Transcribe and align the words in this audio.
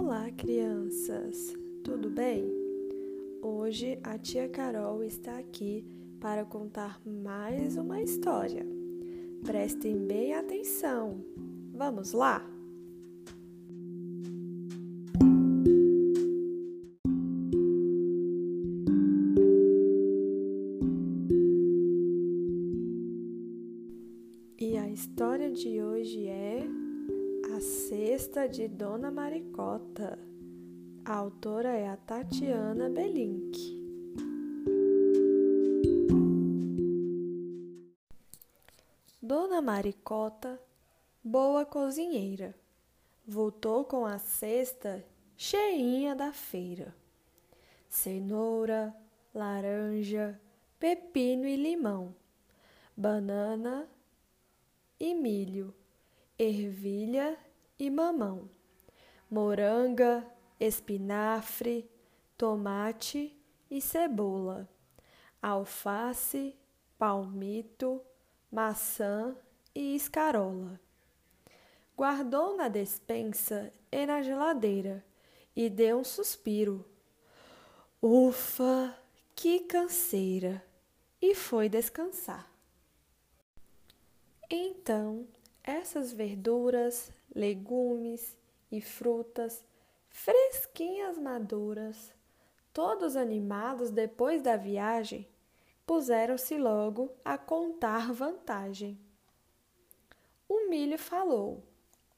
Olá, 0.00 0.30
crianças! 0.30 1.52
Tudo 1.82 2.08
bem? 2.08 2.48
Hoje 3.42 3.98
a 4.04 4.16
tia 4.16 4.48
Carol 4.48 5.02
está 5.02 5.36
aqui 5.36 5.84
para 6.20 6.44
contar 6.44 7.00
mais 7.04 7.76
uma 7.76 8.00
história. 8.00 8.64
Prestem 9.44 10.06
bem 10.06 10.34
atenção! 10.34 11.24
Vamos 11.74 12.12
lá? 12.12 12.48
E 24.60 24.78
a 24.78 24.88
história 24.88 25.50
de 25.50 25.82
hoje 25.82 26.28
é 26.28 26.87
a 27.58 27.60
Cesta 27.60 28.48
de 28.48 28.68
Dona 28.68 29.10
Maricota. 29.10 30.16
A 31.04 31.12
autora 31.12 31.70
é 31.70 31.88
a 31.88 31.96
Tatiana 31.96 32.88
Belink. 32.88 33.58
Dona 39.20 39.60
Maricota, 39.60 40.62
boa 41.24 41.66
cozinheira, 41.66 42.54
voltou 43.26 43.84
com 43.84 44.06
a 44.06 44.18
cesta 44.18 45.04
cheinha 45.36 46.14
da 46.14 46.32
feira. 46.32 46.94
Cenoura, 47.88 48.94
laranja, 49.34 50.40
pepino 50.78 51.44
e 51.44 51.56
limão, 51.56 52.14
banana 52.96 53.88
e 55.00 55.12
milho, 55.12 55.74
ervilha 56.38 57.36
e 57.78 57.90
mamão, 57.90 58.50
moranga, 59.30 60.26
espinafre, 60.58 61.88
tomate 62.36 63.36
e 63.70 63.80
cebola, 63.80 64.68
alface, 65.40 66.56
palmito, 66.98 68.02
maçã 68.50 69.36
e 69.74 69.94
escarola. 69.94 70.80
Guardou 71.96 72.56
na 72.56 72.68
despensa 72.68 73.72
e 73.90 74.06
na 74.06 74.22
geladeira 74.22 75.04
e 75.54 75.68
deu 75.68 75.98
um 75.98 76.04
suspiro. 76.04 76.84
Ufa, 78.00 78.96
que 79.34 79.60
canseira! 79.60 80.64
E 81.20 81.34
foi 81.34 81.68
descansar. 81.68 82.48
Então, 84.48 85.26
essas 85.68 86.14
verduras, 86.14 87.12
legumes 87.34 88.38
e 88.72 88.80
frutas 88.80 89.62
fresquinhas 90.08 91.18
maduras, 91.18 92.10
todos 92.72 93.14
animados 93.14 93.90
depois 93.90 94.40
da 94.40 94.56
viagem, 94.56 95.28
puseram-se 95.86 96.56
logo 96.56 97.12
a 97.22 97.36
contar 97.36 98.14
vantagem. 98.14 98.98
O 100.48 100.70
milho 100.70 100.98
falou: 100.98 101.62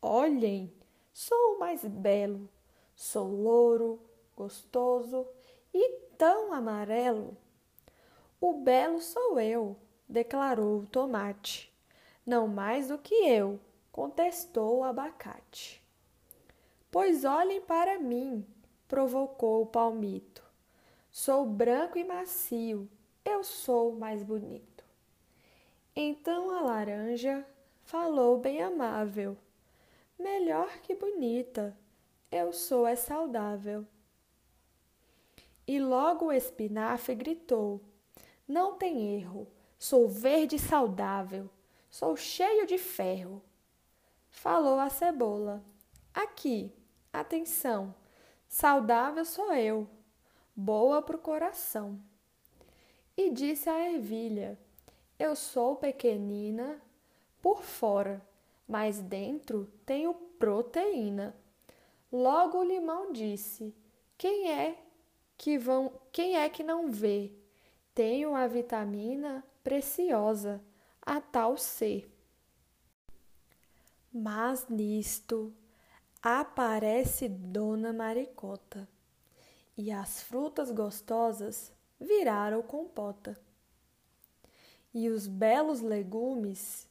Olhem, 0.01 0.73
sou 1.13 1.57
o 1.57 1.59
mais 1.59 1.85
belo, 1.85 2.49
sou 2.95 3.27
louro, 3.27 4.01
gostoso 4.37 5.27
e 5.75 5.99
tão 6.17 6.53
amarelo. 6.53 7.37
O 8.41 8.53
belo 8.53 9.01
sou 9.01 9.41
eu, 9.41 9.77
declarou 10.09 10.83
o 10.83 10.87
tomate. 10.87 11.70
Não 12.25 12.47
mais 12.47 12.89
do 12.89 12.99
que 12.99 13.15
eu, 13.15 13.59
contestou 13.91 14.79
o 14.79 14.85
abacate. 14.85 15.83
Pois 16.91 17.25
olhem 17.25 17.61
para 17.61 17.99
mim, 17.99 18.47
provocou 18.87 19.63
o 19.63 19.67
palmito. 19.67 20.43
Sou 21.11 21.45
branco 21.45 21.99
e 21.99 22.05
macio, 22.05 22.89
eu 23.25 23.43
sou 23.43 23.93
mais 23.93 24.23
bonito. 24.23 24.85
Então 25.95 26.51
a 26.51 26.63
laranja 26.63 27.45
falou 27.83 28.39
bem 28.39 28.63
amável: 28.63 29.37
Melhor 30.19 30.79
que 30.79 30.95
bonita, 30.95 31.77
eu 32.31 32.53
sou 32.53 32.87
é 32.87 32.95
saudável. 32.95 33.87
E 35.67 35.81
logo 35.81 36.27
o 36.27 36.33
espinafre 36.33 37.15
gritou: 37.15 37.81
Não 38.47 38.77
tem 38.77 39.17
erro, 39.17 39.47
sou 39.79 40.09
verde 40.09 40.57
e 40.57 40.59
saudável, 40.59 41.51
sou 41.91 42.17
cheio 42.17 42.67
de 42.67 42.79
ferro. 42.79 43.43
Falou 44.31 44.79
a 44.79 44.89
cebola: 44.89 45.63
Aqui, 46.15 46.73
Atenção, 47.13 47.93
saudável 48.49 49.25
sou 49.25 49.53
eu, 49.53 49.89
boa 50.55 51.03
pro 51.03 51.19
coração. 51.19 52.01
E 53.17 53.31
disse 53.31 53.69
a 53.69 53.93
ervilha: 53.93 54.57
Eu 55.19 55.35
sou 55.35 55.75
pequenina 55.75 56.81
por 57.43 57.65
fora, 57.65 58.25
mas 58.67 59.01
dentro 59.01 59.69
tenho 59.85 60.15
proteína. 60.15 61.35
Logo 62.13 62.59
o 62.59 62.65
limão 62.65 63.11
disse: 63.11 63.75
Quem 64.17 64.53
é 64.53 64.79
que 65.37 65.59
vão, 65.59 65.93
quem 66.13 66.37
é 66.37 66.49
que 66.49 66.63
não 66.63 66.93
vê? 66.93 67.33
Tenho 67.93 68.37
a 68.37 68.47
vitamina 68.47 69.45
preciosa, 69.65 70.63
a 71.03 71.21
tal 71.21 71.57
C. 71.57 72.09
Mas 74.13 74.69
nisto 74.69 75.55
aparece 76.23 77.29
Dona 77.29 77.93
Maricota 77.93 78.89
e 79.77 79.91
as 79.91 80.23
frutas 80.23 80.71
gostosas 80.71 81.73
viraram 81.99 82.63
compota. 82.63 83.41
E 84.93 85.09
os 85.09 85.27
belos 85.27 85.81
legumes, 85.81 86.89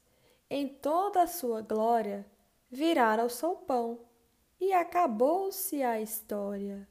em 0.50 0.68
toda 0.68 1.24
a 1.24 1.28
sua 1.28 1.62
glória, 1.62 2.26
viraram 2.72 3.30
soupão 3.30 4.00
e 4.60 4.74
acabou-se 4.74 5.84
a 5.84 6.02
história. 6.02 6.88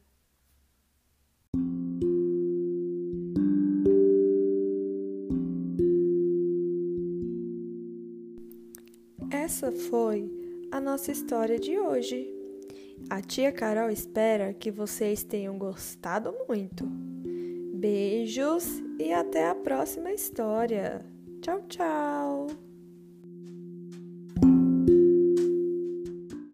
Essa 9.49 9.73
foi 9.73 10.31
a 10.71 10.79
nossa 10.79 11.11
história 11.11 11.59
de 11.59 11.79
hoje. 11.79 12.31
A 13.09 13.23
tia 13.23 13.51
Carol 13.51 13.89
espera 13.89 14.53
que 14.53 14.71
vocês 14.71 15.25
tenham 15.25 15.57
gostado 15.57 16.35
muito. 16.47 16.85
Beijos 17.73 18.67
e 18.99 19.11
até 19.11 19.49
a 19.49 19.55
próxima 19.55 20.13
história. 20.13 21.03
Tchau, 21.41 21.63
tchau! 21.67 22.68